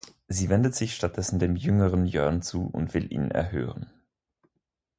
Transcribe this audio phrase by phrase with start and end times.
[0.27, 3.87] Sie wendet sich stattdessen dem jüngeren Jörn zu und will ihn erhören.